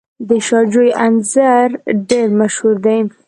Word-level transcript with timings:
د 0.27 0.29
شاه 0.47 0.65
جوی 0.73 0.89
انځر 1.05 1.67
ډیر 2.09 2.27
مشهور 2.39 2.75
دي. 2.85 2.97